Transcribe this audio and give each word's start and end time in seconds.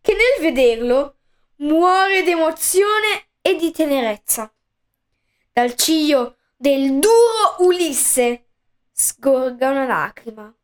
che 0.00 0.12
nel 0.14 0.52
vederlo 0.52 1.16
muore 1.56 2.22
d'emozione 2.22 3.28
e 3.42 3.56
di 3.56 3.70
tenerezza. 3.72 4.50
Dal 5.52 5.74
ciglio 5.74 6.36
del 6.56 6.98
duro 6.98 7.56
Ulisse 7.58 8.46
sgorga 8.90 9.70
una 9.70 9.84
lacrima. 9.84 10.54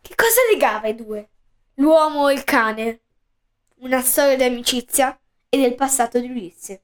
Che 0.00 0.14
cosa 0.16 0.40
legava 0.50 0.88
i 0.88 0.96
due? 0.96 1.28
L'uomo 1.74 2.28
e 2.28 2.34
il 2.34 2.42
cane? 2.42 3.02
Una 3.76 4.00
storia 4.00 4.36
di 4.36 4.42
amicizia 4.42 5.16
e 5.48 5.60
del 5.60 5.76
passato 5.76 6.18
di 6.18 6.28
Ulisse, 6.28 6.82